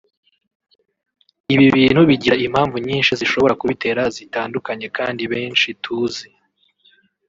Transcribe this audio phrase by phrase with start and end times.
[1.53, 6.27] Ibi bintu bigira impamvu nyinshi zishobora kubitera zitandukanye kandi benshi tuzi